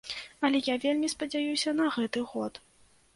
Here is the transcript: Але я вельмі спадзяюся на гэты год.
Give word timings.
Але 0.47 0.61
я 0.67 0.77
вельмі 0.85 1.09
спадзяюся 1.15 1.73
на 1.81 1.91
гэты 1.99 2.19
год. 2.33 2.53